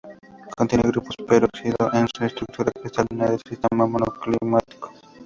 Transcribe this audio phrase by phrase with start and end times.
[0.57, 4.91] Contiene grupos peróxido en su estructura cristalina del sistema monoclínico.